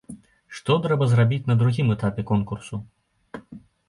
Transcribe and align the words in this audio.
Што 0.59 0.77
трэба 0.85 1.07
зрабіць 1.11 1.43
на 1.49 1.55
другім 1.59 1.91
этапе 1.97 2.21
конкурсу? 2.31 2.81